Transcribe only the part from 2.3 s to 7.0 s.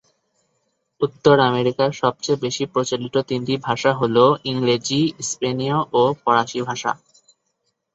বেশি প্রচলিত তিনটি ভাষা হল ইংরেজি, স্পেনীয় ও ফরাসি ভাষা।